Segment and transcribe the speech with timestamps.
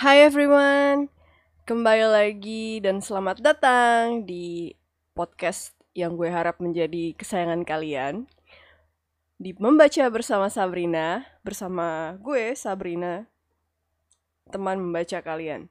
[0.00, 1.12] Hai everyone,
[1.68, 4.72] kembali lagi dan selamat datang di
[5.12, 8.24] podcast yang gue harap menjadi kesayangan kalian.
[9.36, 13.28] Di Membaca Bersama Sabrina, bersama gue Sabrina,
[14.48, 15.68] teman membaca kalian.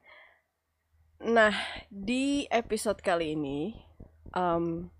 [1.25, 1.57] Nah,
[1.89, 3.73] di episode kali ini,
[4.37, 4.93] um,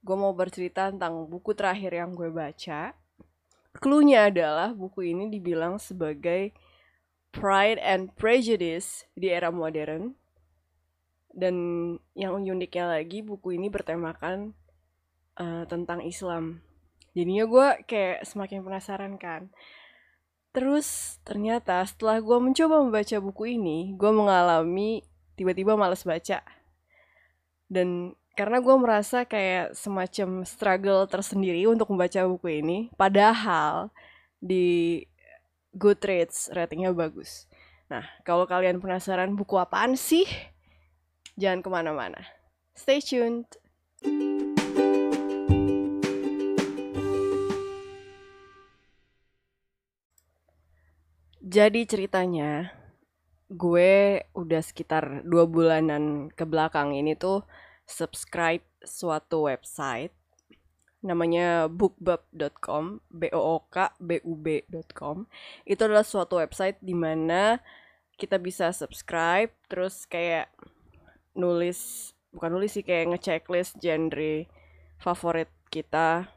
[0.00, 2.96] gue mau bercerita tentang buku terakhir yang gue baca.
[3.76, 6.56] Cluenya adalah buku ini dibilang sebagai
[7.32, 10.14] Pride and Prejudice di era modern.
[11.32, 11.56] Dan
[12.12, 14.52] yang uniknya lagi buku ini bertemakan
[15.40, 16.60] uh, tentang Islam.
[17.16, 19.48] Jadinya gue kayak semakin penasaran kan.
[20.52, 25.00] Terus ternyata setelah gue mencoba membaca buku ini, gue mengalami
[25.36, 26.44] tiba-tiba males baca.
[27.72, 33.88] Dan karena gue merasa kayak semacam struggle tersendiri untuk membaca buku ini, padahal
[34.40, 35.00] di
[35.72, 37.48] Goodreads ratingnya bagus.
[37.88, 40.28] Nah, kalau kalian penasaran buku apaan sih?
[41.40, 42.20] Jangan ke mana-mana.
[42.76, 43.48] Stay tuned.
[51.42, 52.72] Jadi ceritanya,
[53.48, 57.44] gue udah sekitar dua bulanan ke belakang ini tuh
[57.84, 60.16] subscribe suatu website
[61.02, 65.26] namanya bookbub.com, b o o k b u b.com.
[65.66, 67.58] Itu adalah suatu website di mana
[68.14, 70.46] kita bisa subscribe terus kayak
[71.34, 74.46] nulis bukan nulis sih kayak ngechecklist genre
[75.02, 76.30] favorit kita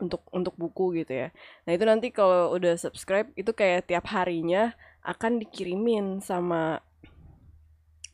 [0.00, 1.28] untuk untuk buku gitu ya.
[1.66, 4.72] Nah, itu nanti kalau udah subscribe itu kayak tiap harinya
[5.04, 6.80] akan dikirimin sama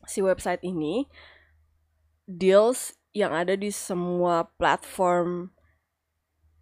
[0.07, 1.07] si website ini
[2.27, 5.51] deals yang ada di semua platform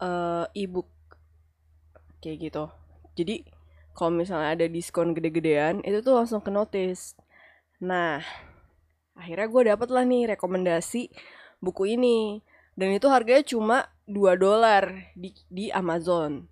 [0.01, 0.89] uh, e-book.
[2.19, 2.63] Kayak gitu.
[3.15, 3.35] Jadi
[3.95, 7.15] kalau misalnya ada diskon gede-gedean itu tuh langsung ke notice.
[7.79, 8.19] Nah
[9.15, 11.11] akhirnya gue dapet lah nih rekomendasi
[11.63, 12.43] buku ini.
[12.75, 16.51] Dan itu harganya cuma 2 dolar di, di Amazon.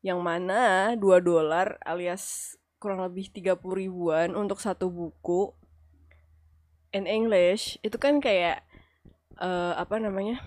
[0.00, 0.60] Yang mana
[0.96, 5.52] 2 dolar alias kurang lebih 30 ribuan untuk satu buku
[6.96, 8.64] in English itu kan kayak
[9.40, 10.40] uh, apa namanya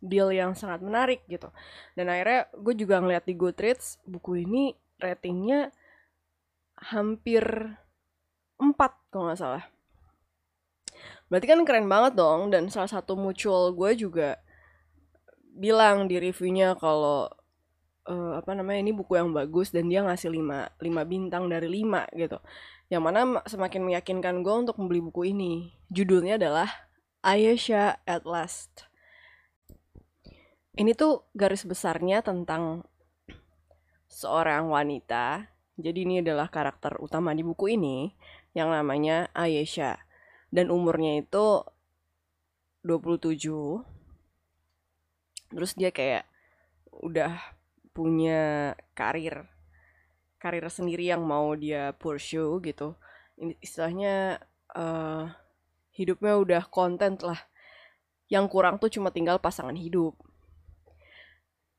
[0.00, 1.52] deal yang sangat menarik gitu.
[1.94, 5.70] Dan akhirnya gue juga ngeliat di Goodreads buku ini ratingnya
[6.80, 7.44] hampir
[8.56, 9.64] 4 kalau nggak salah.
[11.28, 14.40] Berarti kan keren banget dong dan salah satu mutual gue juga
[15.54, 17.28] bilang di reviewnya kalau
[18.08, 22.18] uh, apa namanya ini buku yang bagus dan dia ngasih 5 5 bintang dari 5
[22.18, 22.38] gitu.
[22.90, 25.70] Yang mana semakin meyakinkan gue untuk membeli buku ini.
[25.92, 26.90] Judulnya adalah
[27.22, 28.89] Ayesha at Last
[30.78, 32.86] ini tuh garis besarnya tentang
[34.06, 35.50] seorang wanita.
[35.80, 38.14] Jadi ini adalah karakter utama di buku ini
[38.54, 39.98] yang namanya Ayesha.
[40.50, 41.62] Dan umurnya itu
[42.86, 43.82] 27.
[45.50, 46.26] Terus dia kayak
[46.90, 47.38] udah
[47.90, 49.50] punya karir
[50.40, 52.96] karir sendiri yang mau dia pursue gitu.
[53.36, 54.40] Ini istilahnya
[54.72, 55.28] uh,
[55.92, 57.40] hidupnya udah konten lah.
[58.30, 60.14] Yang kurang tuh cuma tinggal pasangan hidup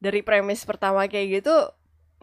[0.02, 1.56] dari premis pertama kayak gitu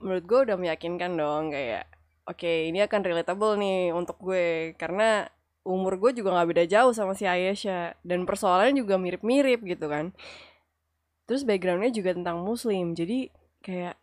[0.03, 1.87] menurut gue udah meyakinkan dong kayak
[2.29, 4.77] oke okay, ini akan relatable nih untuk gue.
[4.77, 5.25] Karena
[5.65, 10.13] umur gue juga nggak beda jauh sama si Ayesha dan persoalannya juga mirip-mirip gitu kan.
[11.25, 13.33] Terus backgroundnya juga tentang muslim jadi
[13.65, 13.97] kayak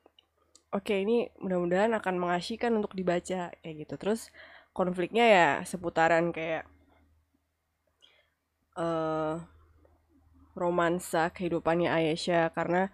[0.73, 3.93] oke okay, ini mudah-mudahan akan mengasihkan untuk dibaca kayak gitu.
[4.01, 4.33] Terus
[4.73, 6.67] konfliknya ya seputaran kayak
[8.77, 9.39] uh,
[10.57, 12.89] romansa kehidupannya Ayesha karena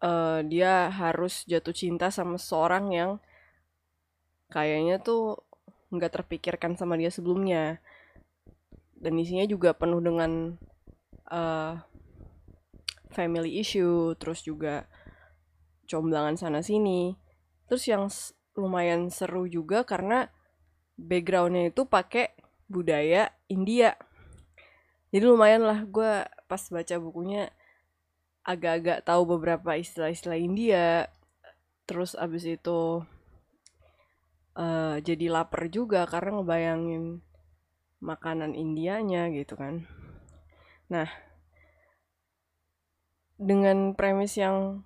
[0.00, 3.10] uh, dia harus jatuh cinta sama seorang yang
[4.50, 5.38] kayaknya tuh
[5.94, 7.78] nggak terpikirkan sama dia sebelumnya.
[9.00, 10.60] Dan isinya juga penuh dengan
[11.32, 11.80] uh,
[13.12, 14.84] family issue terus juga
[15.88, 17.16] comblangan sana sini.
[17.70, 18.04] Terus yang
[18.58, 20.28] lumayan seru juga karena
[21.00, 22.34] backgroundnya itu pakai
[22.68, 23.96] budaya India.
[25.10, 27.50] Jadi lumayan lah gue pas baca bukunya
[28.50, 31.06] agak-agak tahu beberapa istilah-istilah India.
[31.86, 33.06] Terus abis itu
[34.58, 37.22] uh, jadi lapar juga karena ngebayangin
[38.00, 39.86] makanan Indianya gitu kan.
[40.90, 41.06] Nah
[43.40, 44.84] dengan premis yang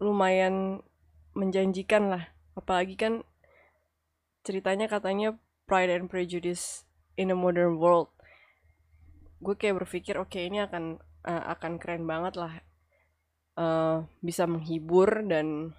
[0.00, 0.80] lumayan
[1.34, 2.24] menjanjikan lah.
[2.54, 3.26] Apalagi kan
[4.46, 5.36] ceritanya katanya
[5.68, 6.88] Pride and Prejudice
[7.18, 8.08] in a Modern World.
[9.38, 10.98] Gue kayak berpikir oke okay, ini akan
[11.28, 12.67] uh, akan keren banget lah
[13.58, 15.74] uh, bisa menghibur dan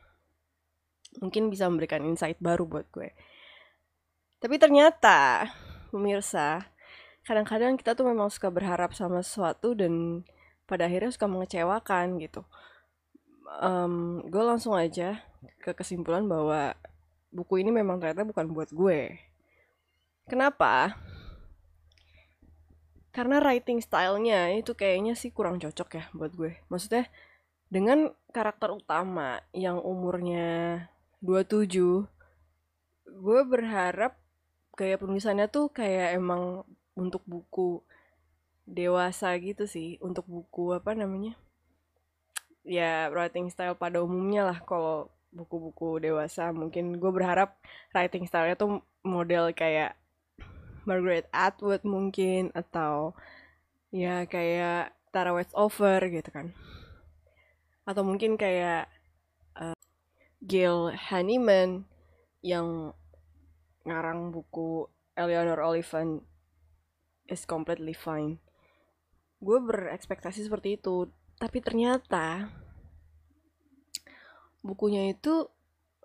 [1.24, 3.10] mungkin bisa memberikan insight baru buat gue
[4.40, 5.52] Tapi ternyata,
[5.92, 6.64] pemirsa,
[7.28, 10.24] kadang-kadang kita tuh memang suka berharap sama sesuatu dan
[10.64, 12.48] pada akhirnya suka mengecewakan gitu.
[13.60, 15.20] Um, gue langsung aja
[15.60, 16.72] ke kesimpulan bahwa
[17.36, 19.20] buku ini memang ternyata bukan buat gue.
[20.32, 20.96] Kenapa?
[23.12, 26.64] Karena writing stylenya itu kayaknya sih kurang cocok ya buat gue.
[26.72, 27.12] Maksudnya
[27.69, 30.89] dengan karakter utama yang umurnya
[31.21, 32.10] 27,
[33.06, 34.18] gue berharap
[34.74, 36.66] gaya penulisannya tuh kayak emang
[36.98, 37.86] untuk buku
[38.66, 41.38] dewasa gitu sih untuk buku apa namanya?
[42.66, 46.50] Ya writing style pada umumnya lah kalau buku-buku dewasa.
[46.50, 47.54] Mungkin gue berharap
[47.94, 49.94] writing stylenya tuh model kayak
[50.89, 53.13] Margaret Atwood mungkin atau
[53.94, 56.54] ya kayak Tara Westover gitu kan
[57.89, 58.86] atau mungkin kayak
[59.57, 59.74] uh,
[60.45, 61.89] Gail Hanneman
[62.45, 62.94] yang
[63.81, 64.86] ngarang buku
[65.18, 66.21] Eleanor Oliphant
[67.25, 68.38] is completely fine.
[69.41, 71.09] Gue berekspektasi seperti itu,
[71.41, 72.53] tapi ternyata
[74.62, 75.50] bukunya itu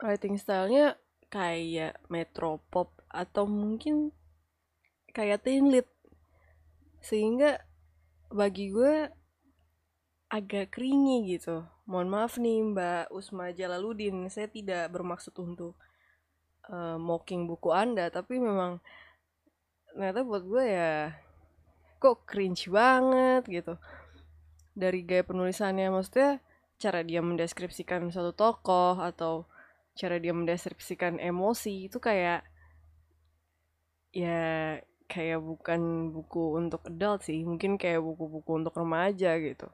[0.00, 0.96] writing stylenya
[1.28, 4.14] kayak metropop atau mungkin
[5.12, 5.90] kayak teen lit
[7.04, 7.60] sehingga
[8.32, 9.12] bagi gue
[10.30, 15.76] agak keringi gitu mohon maaf nih mbak Usma Jalaluddin saya tidak bermaksud untuk
[16.72, 18.80] uh, mocking buku Anda, tapi memang
[19.92, 21.12] ternyata buat gue ya
[22.00, 23.74] kok cringe banget gitu.
[24.74, 26.42] Dari gaya penulisannya maksudnya
[26.80, 29.46] cara dia mendeskripsikan suatu tokoh atau
[29.94, 32.42] cara dia mendeskripsikan emosi itu kayak
[34.10, 39.68] ya kayak bukan buku untuk adult sih, mungkin kayak buku-buku untuk remaja gitu.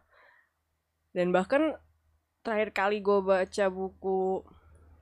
[1.17, 1.81] Dan bahkan
[2.41, 4.45] terakhir kali gue baca buku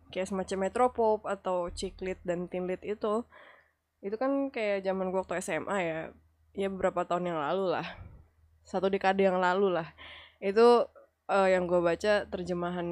[0.09, 3.23] kayak semacam metropop atau ciklit dan tinlit itu
[3.99, 6.01] itu kan kayak zaman gue waktu SMA ya.
[6.55, 7.87] Ya beberapa tahun yang lalu lah.
[8.63, 9.91] Satu dekade yang lalu lah.
[10.39, 10.87] Itu
[11.31, 12.89] uh, yang gue baca terjemahan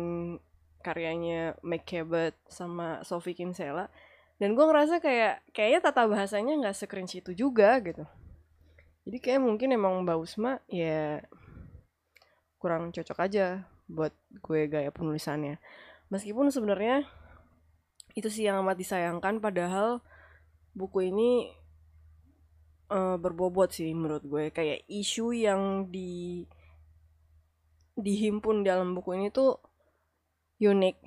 [0.83, 2.07] karyanya Mike
[2.47, 3.91] sama Sophie Kinsella.
[4.37, 8.05] Dan gue ngerasa kayak kayaknya tata bahasanya nggak sekeren itu juga gitu.
[9.07, 11.23] Jadi kayak mungkin emang Mbak Usma ya
[12.67, 14.11] kurang cocok aja buat
[14.43, 15.63] gue gaya penulisannya.
[16.11, 17.07] Meskipun sebenarnya
[18.19, 20.03] itu sih yang amat disayangkan padahal
[20.75, 21.55] buku ini
[22.91, 24.51] uh, berbobot sih menurut gue.
[24.51, 26.43] Kayak isu yang di
[27.95, 29.63] dihimpun dalam buku ini tuh
[30.59, 30.99] unik.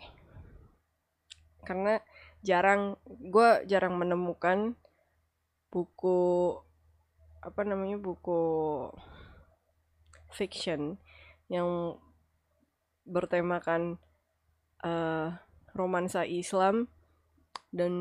[1.67, 1.99] Karena
[2.39, 4.79] jarang gue jarang menemukan
[5.75, 6.55] buku
[7.43, 8.39] apa namanya buku
[10.31, 10.95] fiction
[11.49, 11.97] yang
[13.09, 13.97] bertemakan
[14.85, 15.33] uh,
[15.73, 16.85] romansa Islam
[17.73, 17.93] dan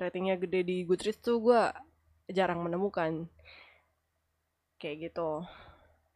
[0.00, 1.62] ratingnya gede di Goodreads tuh gue
[2.32, 3.28] jarang menemukan.
[4.80, 5.44] Kayak gitu.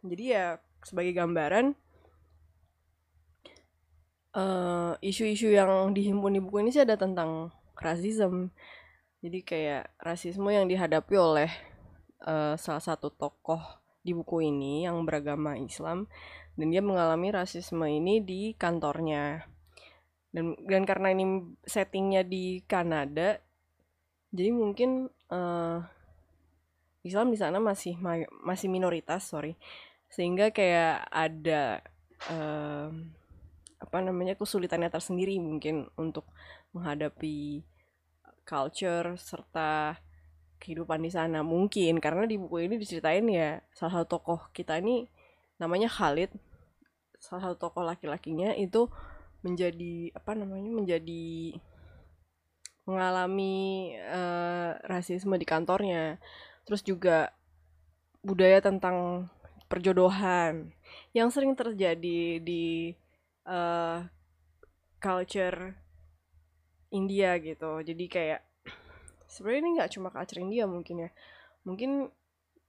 [0.05, 1.77] Jadi ya sebagai gambaran
[4.37, 8.53] eh, isu-isu uh, yang dihimpun di buku ini sih ada tentang rasisme.
[9.21, 11.49] Jadi kayak rasisme yang dihadapi oleh
[12.29, 13.61] uh, salah satu tokoh
[14.05, 16.05] di buku ini yang beragama Islam
[16.55, 19.47] dan dia mengalami rasisme ini di kantornya.
[20.35, 23.39] Dan dan karena ini settingnya di Kanada
[24.35, 25.79] jadi mungkin uh,
[27.07, 27.95] Islam di sana masih
[28.43, 29.55] masih minoritas sorry.
[30.11, 31.79] Sehingga kayak ada
[32.35, 32.91] uh,
[33.79, 36.27] apa namanya kesulitannya tersendiri mungkin untuk
[36.75, 37.63] menghadapi
[38.43, 40.03] culture serta
[40.59, 41.47] kehidupan di sana.
[41.47, 45.07] Mungkin karena di buku ini diceritain ya salah satu tokoh kita ini
[45.59, 46.31] namanya Khalid.
[47.19, 48.91] Salah satu tokoh laki-lakinya itu
[49.45, 51.57] menjadi apa namanya menjadi
[52.85, 56.21] mengalami uh, rasisme di kantornya.
[56.65, 57.33] Terus juga
[58.25, 59.29] budaya tentang
[59.69, 60.73] perjodohan
[61.17, 62.93] yang sering terjadi di
[63.49, 64.05] uh,
[65.01, 65.77] culture
[66.93, 67.81] India gitu.
[67.85, 68.41] Jadi kayak
[69.29, 71.11] sebenarnya ini nggak cuma culture India mungkin ya.
[71.65, 72.09] Mungkin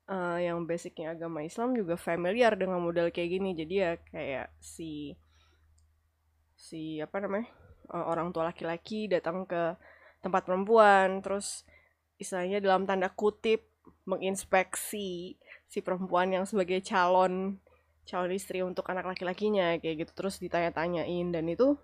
[0.09, 3.51] uh, yang basicnya agama Islam juga familiar dengan model kayak gini.
[3.57, 5.13] Jadi ya kayak si
[6.55, 7.51] si apa namanya
[7.91, 9.75] uh, orang tua laki-laki datang ke
[10.23, 11.67] tempat perempuan terus
[12.17, 13.69] istilahnya dalam tanda kutip
[14.07, 15.37] menginspeksi
[15.69, 17.61] si perempuan yang sebagai calon
[18.05, 20.11] calon istri untuk anak laki-lakinya kayak gitu.
[20.13, 21.77] Terus ditanya-tanyain dan itu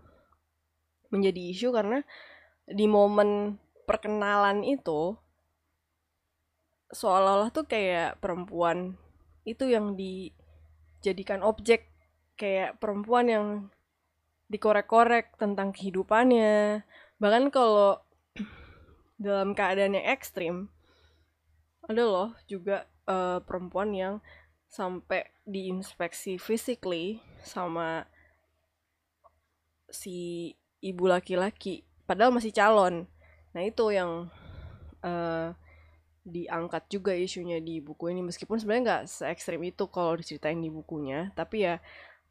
[1.11, 1.99] menjadi isu karena
[2.69, 5.17] di momen perkenalan itu
[6.91, 8.99] seolah-olah tuh kayak perempuan
[9.47, 11.89] itu yang dijadikan objek
[12.37, 13.45] kayak perempuan yang
[14.51, 16.83] dikorek-korek tentang kehidupannya.
[17.17, 18.03] Bahkan kalau
[19.21, 20.67] dalam keadaan yang ekstrim
[21.87, 24.15] ada loh juga uh, perempuan yang
[24.71, 28.07] sampai diinspeksi physically sama
[29.91, 33.07] si ibu laki-laki padahal masih calon.
[33.51, 34.31] Nah itu yang
[35.03, 35.51] uh,
[36.21, 38.21] diangkat juga isunya di buku ini.
[38.21, 41.81] Meskipun sebenarnya nggak se ekstrim itu kalau diceritain di bukunya tapi ya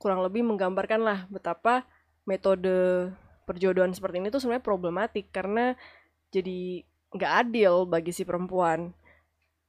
[0.01, 1.85] kurang lebih menggambarkan lah betapa
[2.25, 3.11] metode
[3.45, 5.75] perjodohan seperti ini tuh sebenarnya problematik karena
[6.31, 8.95] jadi nggak adil bagi si perempuan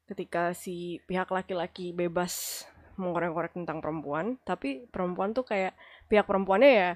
[0.06, 2.64] ketika si pihak laki-laki bebas
[3.00, 4.38] mengorek-korek tentang perempuan.
[4.46, 5.74] Tapi perempuan tuh kayak
[6.06, 6.92] pihak perempuannya ya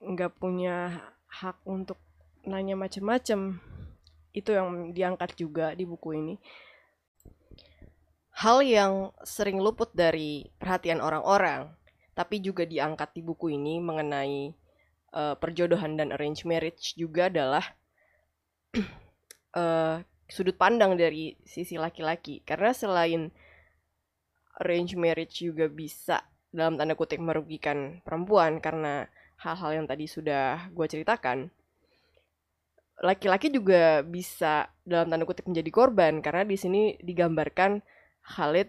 [0.00, 1.96] nggak punya hak untuk
[2.44, 3.60] nanya macem-macem
[4.30, 6.34] itu yang diangkat juga di buku ini.
[8.40, 11.76] Hal yang sering luput dari perhatian orang-orang
[12.14, 14.52] tapi juga diangkat di buku ini mengenai
[15.16, 17.64] uh, perjodohan dan arrange marriage juga adalah
[19.56, 20.02] uh,
[20.34, 22.44] sudut pandang dari sisi laki-laki.
[22.44, 23.32] Karena selain
[24.60, 26.20] arrange marriage juga bisa
[26.50, 29.06] dalam tanda kutip merugikan perempuan karena
[29.40, 31.48] hal-hal yang tadi sudah gue ceritakan
[33.00, 37.80] laki-laki juga bisa dalam tanda kutip menjadi korban karena di sini digambarkan
[38.20, 38.68] Khalid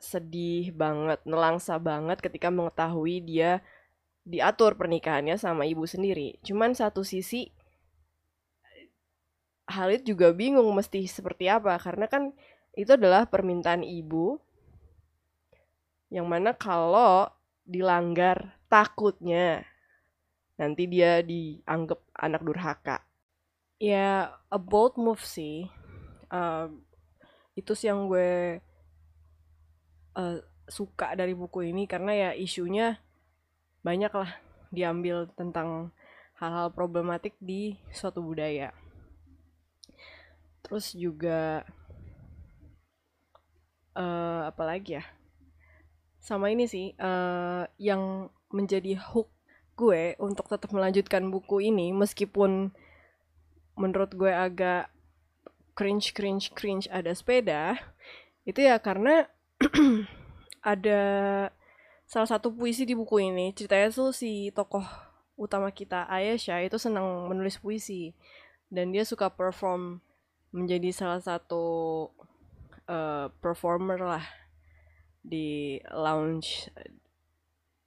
[0.00, 3.62] sedih banget, nelangsa banget ketika mengetahui dia
[4.24, 6.40] diatur pernikahannya sama ibu sendiri.
[6.40, 7.52] Cuman satu sisi
[9.64, 12.36] Halid juga bingung mesti seperti apa karena kan
[12.76, 14.36] itu adalah permintaan ibu
[16.12, 17.32] yang mana kalau
[17.64, 19.64] dilanggar takutnya
[20.60, 23.00] nanti dia dianggap anak durhaka.
[23.84, 25.68] Ya, a bold move sih.
[26.32, 26.72] Uh,
[27.52, 28.56] itu sih yang gue
[30.16, 32.96] uh, suka dari buku ini karena ya isunya
[33.84, 34.40] banyak lah
[34.72, 35.92] diambil tentang
[36.40, 38.72] hal-hal problematik di suatu budaya.
[40.64, 41.68] Terus juga
[43.92, 45.04] uh, apa lagi ya?
[46.24, 49.28] Sama ini sih uh, yang menjadi hook
[49.76, 52.72] gue untuk tetap melanjutkan buku ini meskipun
[53.74, 54.90] menurut gue agak
[55.74, 57.74] cringe cringe cringe ada sepeda
[58.46, 59.26] itu ya karena
[60.74, 61.00] ada
[62.04, 63.52] salah satu puisi di buku ini.
[63.56, 64.84] Ceritanya tuh si tokoh
[65.34, 68.12] utama kita Ayesha itu senang menulis puisi.
[68.68, 70.00] Dan dia suka perform
[70.54, 71.64] menjadi salah satu
[72.86, 74.24] uh, performer lah
[75.24, 76.68] di lounge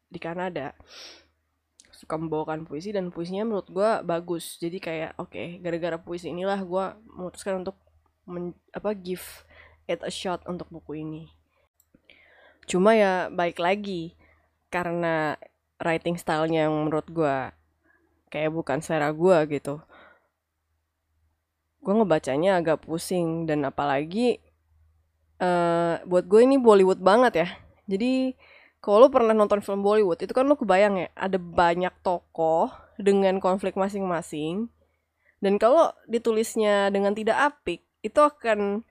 [0.10, 0.74] di Kanada
[1.98, 4.62] suka membawakan puisi dan puisinya menurut gue bagus.
[4.62, 6.86] Jadi kayak oke okay, gara-gara puisi inilah gue
[7.18, 7.75] memutuskan untuk
[8.30, 9.25] men, apa give
[9.89, 11.34] it a shot untuk buku ini.
[12.70, 14.13] Cuma ya baik lagi
[14.70, 15.42] karena
[15.82, 17.36] writing stylenya yang menurut gue
[18.30, 19.82] kayak bukan selera gue gitu
[21.88, 23.48] gue ngebacanya agak pusing.
[23.48, 24.44] Dan apalagi
[25.39, 27.50] uh, buat gue ini Bollywood banget ya.
[27.88, 28.36] Jadi
[28.88, 33.44] kalau lo pernah nonton film Bollywood itu kan lo kebayang ya ada banyak tokoh dengan
[33.44, 34.72] konflik masing-masing
[35.44, 38.82] dan kalau ditulisnya dengan tidak apik itu akan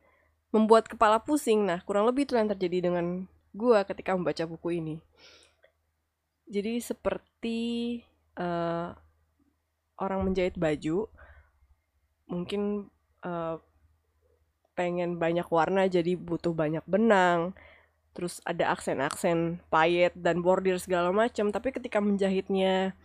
[0.54, 1.66] membuat kepala pusing.
[1.66, 3.26] Nah, kurang lebih itu yang terjadi dengan
[3.56, 4.96] gue ketika membaca buku ini.
[6.46, 7.58] Jadi seperti
[8.38, 8.94] uh,
[9.98, 11.10] orang menjahit baju,
[12.30, 12.86] mungkin
[13.26, 13.58] uh,
[14.78, 17.56] pengen banyak warna jadi butuh banyak benang,
[18.16, 21.52] terus ada aksen-aksen payet dan bordir segala macam.
[21.52, 22.96] Tapi ketika menjahitnya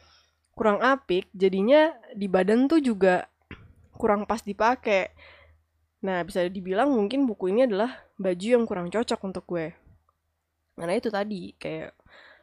[0.55, 3.27] kurang apik, jadinya di badan tuh juga
[3.99, 5.11] kurang pas dipakai
[6.01, 9.69] Nah, bisa dibilang mungkin buku ini adalah baju yang kurang cocok untuk gue.
[10.73, 11.93] Karena itu tadi, kayak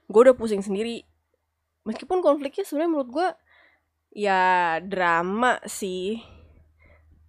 [0.06, 1.02] gue udah pusing sendiri.
[1.82, 3.28] Meskipun konfliknya sebenarnya menurut gue
[4.14, 6.22] ya drama sih.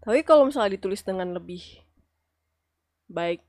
[0.05, 1.65] Tapi kalau misalnya ditulis dengan lebih
[3.10, 3.41] baik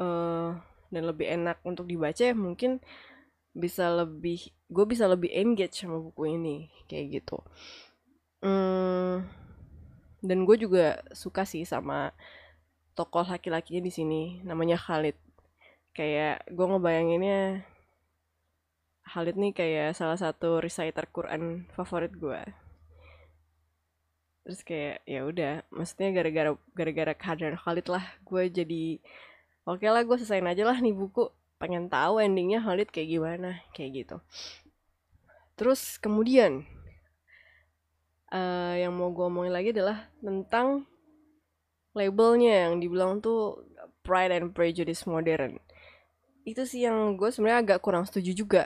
[0.00, 0.56] uh,
[0.90, 2.82] dan lebih enak untuk dibaca ya mungkin
[3.54, 6.56] bisa lebih gue bisa lebih engage sama buku ini
[6.90, 7.38] kayak gitu.
[8.40, 9.28] Hmm,
[10.24, 12.16] dan gue juga suka sih sama
[12.96, 15.16] tokoh laki-lakinya di sini namanya Khalid
[15.96, 17.64] kayak gue ngebayanginnya
[19.10, 22.40] Khalid nih kayak salah satu reciter Quran favorit gue
[24.44, 28.84] terus kayak ya udah maksudnya gara-gara gara-gara kehadiran Khalid lah gue jadi
[29.70, 31.30] oke lah gue selesaiin aja lah nih buku
[31.62, 34.16] pengen tahu endingnya Khalid kayak gimana kayak gitu
[35.54, 36.66] terus kemudian
[38.34, 40.86] uh, yang mau gue omongin lagi adalah tentang
[41.94, 43.66] labelnya yang dibilang tuh
[44.00, 45.60] Pride and Prejudice modern.
[46.46, 48.64] Itu sih yang gue sebenarnya agak kurang setuju juga.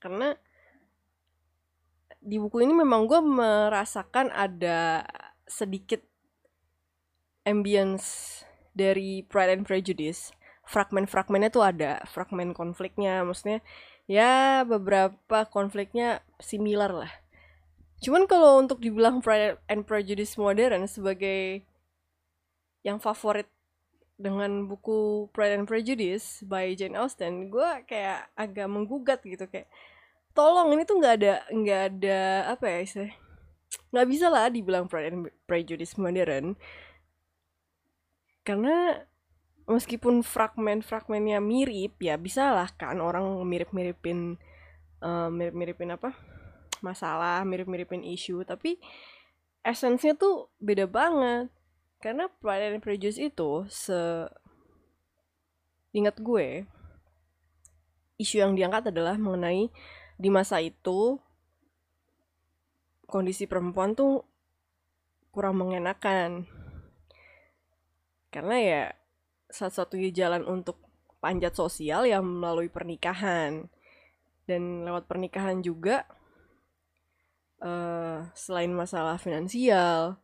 [0.00, 0.32] Karena
[2.20, 5.04] di buku ini memang gue merasakan ada
[5.44, 6.00] sedikit
[7.44, 8.40] ambience
[8.80, 10.32] dari Pride and Prejudice.
[10.64, 13.60] Fragmen-fragmennya tuh ada fragmen konfliknya maksudnya
[14.08, 17.12] ya beberapa konfliknya similar lah.
[18.00, 21.68] Cuman kalau untuk dibilang Pride and Prejudice modern sebagai
[22.80, 23.44] yang favorit
[24.20, 29.68] dengan buku Pride and Prejudice by Jane Austen gue kayak agak menggugat gitu kayak
[30.36, 32.20] tolong ini tuh nggak ada nggak ada
[32.52, 33.10] apa ya sih
[33.90, 36.56] nggak bisa lah dibilang Pride and Prejudice modern
[38.42, 39.04] karena
[39.70, 44.34] meskipun fragmen-fragmennya mirip ya bisa lah kan orang mirip-miripin
[45.04, 46.16] uh, mirip-miripin apa
[46.80, 48.80] masalah mirip-miripin isu tapi
[49.64, 51.52] esensinya tuh beda banget.
[52.00, 54.24] Karena Pride and Prejudice itu se
[55.92, 56.64] ingat gue
[58.16, 59.68] isu yang diangkat adalah mengenai
[60.16, 61.20] di masa itu
[63.04, 64.24] kondisi perempuan tuh
[65.28, 66.48] kurang mengenakan
[68.30, 68.82] karena ya
[69.50, 70.78] satu-satunya jalan untuk
[71.18, 73.68] panjat sosial yang melalui pernikahan.
[74.46, 76.06] Dan lewat pernikahan juga
[77.62, 80.18] uh, selain masalah finansial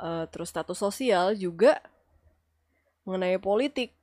[0.00, 1.78] uh, terus status sosial juga
[3.04, 3.94] mengenai politik.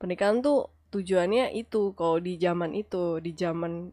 [0.00, 3.90] Pernikahan tuh tujuannya itu kalau di zaman itu di zaman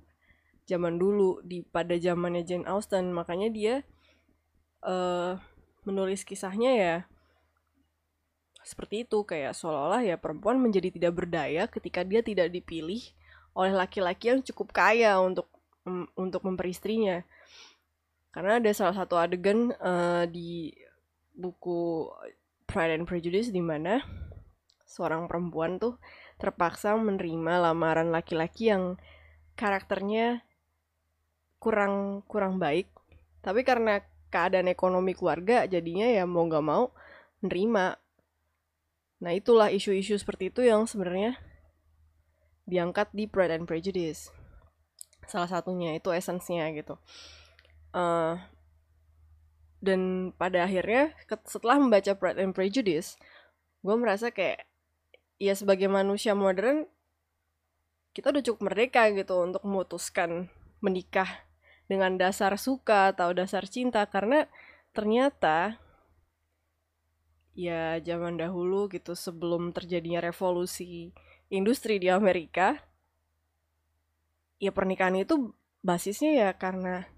[0.69, 3.75] zaman dulu di pada zamannya Jane Austen makanya dia
[4.85, 5.35] uh,
[5.83, 6.95] menulis kisahnya ya
[8.71, 9.27] seperti itu.
[9.27, 13.03] Kayak seolah-olah ya perempuan menjadi tidak berdaya ketika dia tidak dipilih
[13.51, 15.51] oleh laki-laki yang cukup kaya untuk
[15.83, 17.27] um, untuk memperistrinya
[18.31, 20.71] karena ada salah satu adegan uh, di
[21.35, 22.07] buku
[22.63, 23.99] Pride and Prejudice di mana
[24.87, 25.99] seorang perempuan tuh
[26.39, 28.95] terpaksa menerima lamaran laki-laki yang
[29.59, 30.47] karakternya
[31.59, 32.87] kurang kurang baik.
[33.43, 33.99] Tapi karena
[34.31, 36.95] keadaan ekonomi keluarga jadinya ya mau nggak mau
[37.43, 37.99] nerima
[39.21, 41.37] Nah, itulah isu-isu seperti itu yang sebenarnya
[42.65, 44.33] diangkat di Pride and Prejudice.
[45.29, 46.97] Salah satunya itu esensinya gitu.
[47.93, 48.41] Uh,
[49.81, 51.13] dan pada akhirnya
[51.45, 53.17] setelah membaca Pride and Prejudice,
[53.85, 54.65] gue merasa kayak
[55.41, 56.85] ya sebagai manusia modern
[58.13, 60.51] kita udah cukup merdeka gitu untuk memutuskan
[60.83, 61.47] menikah
[61.89, 64.45] dengan dasar suka atau dasar cinta karena
[64.93, 65.81] ternyata
[67.51, 71.11] ya zaman dahulu gitu sebelum terjadinya revolusi
[71.51, 72.79] industri di Amerika
[74.61, 77.09] ya pernikahan itu basisnya ya karena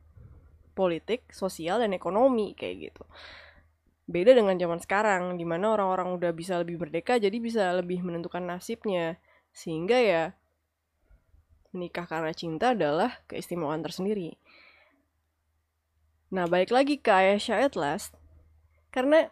[0.74, 3.04] politik, sosial dan ekonomi kayak gitu.
[4.10, 8.44] Beda dengan zaman sekarang di mana orang-orang udah bisa lebih merdeka jadi bisa lebih menentukan
[8.44, 9.22] nasibnya
[9.54, 10.24] sehingga ya
[11.72, 14.36] menikah karena cinta adalah keistimewaan tersendiri.
[16.34, 18.10] Nah, balik lagi ke Ayasha Atlas
[18.90, 19.30] karena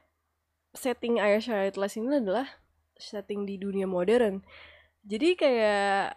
[0.72, 2.48] setting Ayasha Atlas ini adalah
[2.96, 4.44] setting di dunia modern.
[5.04, 6.16] Jadi kayak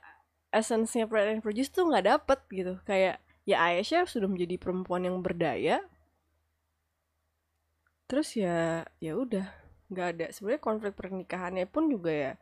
[0.54, 2.74] esensinya Pride and Prejudice tuh nggak dapet gitu.
[2.86, 5.82] Kayak ya Ayasha sudah menjadi perempuan yang berdaya.
[8.06, 9.48] Terus ya ya udah
[9.90, 12.32] nggak ada sebenarnya konflik pernikahannya pun juga ya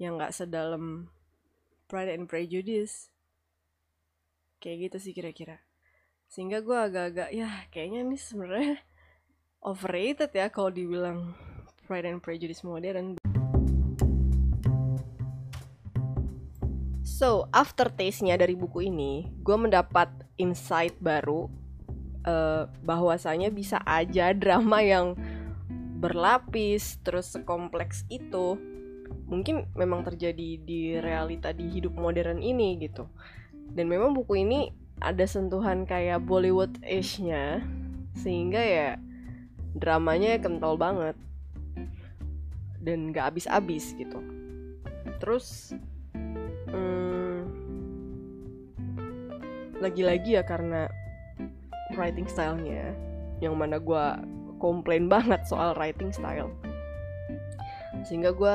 [0.00, 1.10] yang nggak sedalam
[1.90, 3.10] Pride and Prejudice.
[4.62, 5.60] Kayak gitu sih kira-kira.
[6.26, 8.85] Sehingga gue agak-agak ya kayaknya ini sebenarnya
[9.66, 11.34] overrated ya kalau dibilang
[11.90, 13.18] Pride and Prejudice modern.
[17.02, 20.06] So, after taste-nya dari buku ini, gue mendapat
[20.38, 21.50] insight baru
[22.22, 25.18] uh, bahwasanya bisa aja drama yang
[25.96, 28.60] berlapis terus sekompleks itu
[29.26, 33.08] mungkin memang terjadi di realita di hidup modern ini gitu.
[33.72, 37.64] Dan memang buku ini ada sentuhan kayak Bollywood age-nya
[38.12, 38.88] sehingga ya
[39.76, 41.16] dramanya kental banget.
[42.80, 44.18] Dan gak abis-abis gitu.
[45.20, 45.74] Terus
[46.70, 47.40] hmm,
[49.80, 50.88] lagi-lagi ya karena
[51.94, 52.96] writing stylenya
[53.44, 54.04] yang mana gue
[54.56, 56.50] komplain banget soal writing style.
[58.06, 58.54] Sehingga gue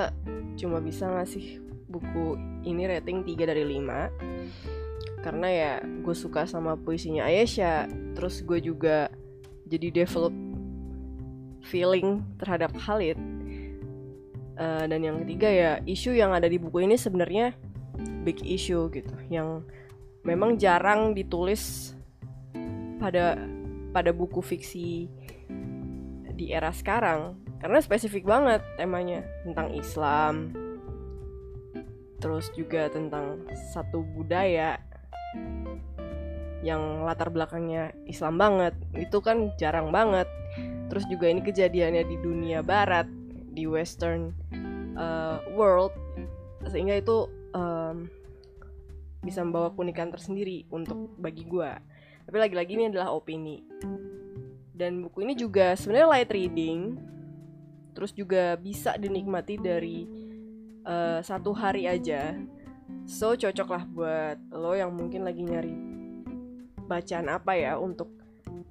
[0.58, 7.30] cuma bisa ngasih buku ini rating 3 dari 5 karena ya gue suka sama puisinya
[7.30, 7.86] Ayesha.
[8.18, 9.14] Terus gue juga
[9.70, 10.34] jadi develop
[11.62, 13.18] feeling terhadap Khalid
[14.62, 17.58] uh, dan yang ketiga ya isu yang ada di buku ini sebenarnya
[18.22, 19.14] big issue gitu.
[19.30, 19.66] Yang
[20.22, 21.94] memang jarang ditulis
[23.02, 23.38] pada
[23.92, 25.10] pada buku fiksi
[26.38, 27.38] di era sekarang.
[27.62, 29.26] Karena spesifik banget temanya.
[29.46, 30.34] Tentang Islam
[32.22, 34.78] terus juga tentang satu budaya
[36.62, 38.78] yang latar belakangnya Islam banget.
[38.94, 40.30] Itu kan jarang banget
[40.92, 43.08] terus juga ini kejadiannya di dunia barat
[43.56, 44.36] di western
[45.00, 45.96] uh, world
[46.68, 48.12] sehingga itu um,
[49.24, 51.72] bisa membawa keunikan tersendiri untuk bagi gue
[52.26, 53.60] tapi lagi-lagi ini adalah opini.
[54.72, 56.98] Dan buku ini juga sebenarnya light reading
[57.92, 60.08] terus juga bisa dinikmati dari
[60.88, 62.40] uh, satu hari aja.
[63.04, 65.76] So cocok lah buat lo yang mungkin lagi nyari
[66.88, 68.10] bacaan apa ya untuk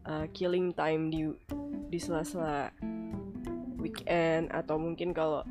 [0.08, 1.28] uh, killing time di
[1.90, 2.70] di sela-sela
[3.82, 5.42] weekend atau mungkin kalau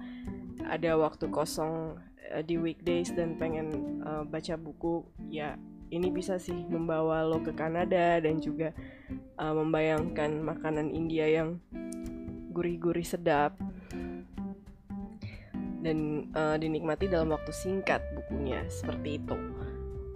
[0.63, 1.99] ada waktu kosong
[2.32, 7.52] uh, di weekdays dan pengen uh, baca buku ya ini bisa sih membawa lo ke
[7.52, 8.71] Kanada dan juga
[9.41, 11.58] uh, membayangkan makanan India yang
[12.54, 13.58] gurih-gurih sedap
[15.80, 19.36] dan uh, dinikmati dalam waktu singkat bukunya seperti itu.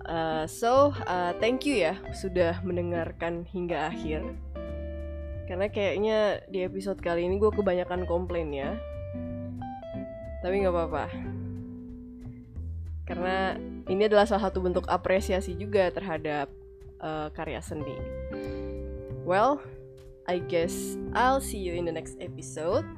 [0.03, 4.21] Uh, so, uh, thank you ya sudah mendengarkan hingga akhir.
[5.53, 8.73] Karena kayaknya di episode kali ini gue kebanyakan komplain ya.
[10.41, 11.05] Tapi nggak apa-apa.
[13.05, 13.53] Karena
[13.85, 16.49] ini adalah salah satu bentuk apresiasi juga terhadap
[17.05, 17.93] uh, karya seni.
[19.29, 19.61] Well,
[20.25, 22.89] I guess I'll see you in the next episode.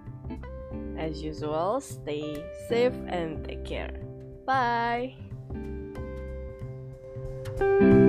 [0.96, 2.40] As usual, stay
[2.72, 4.00] safe and take care.
[4.48, 5.20] Bye.
[7.56, 8.05] thank you